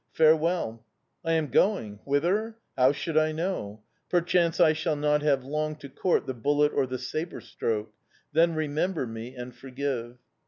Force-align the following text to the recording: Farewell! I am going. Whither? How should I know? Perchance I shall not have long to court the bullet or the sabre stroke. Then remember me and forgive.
Farewell! 0.13 0.83
I 1.23 1.33
am 1.33 1.49
going. 1.51 1.99
Whither? 2.05 2.57
How 2.75 2.91
should 2.91 3.19
I 3.19 3.31
know? 3.31 3.83
Perchance 4.09 4.59
I 4.59 4.73
shall 4.73 4.95
not 4.95 5.21
have 5.21 5.43
long 5.43 5.75
to 5.75 5.89
court 5.89 6.25
the 6.25 6.33
bullet 6.33 6.71
or 6.73 6.87
the 6.87 6.97
sabre 6.97 7.39
stroke. 7.39 7.93
Then 8.33 8.55
remember 8.55 9.05
me 9.05 9.35
and 9.35 9.53
forgive. 9.55 10.17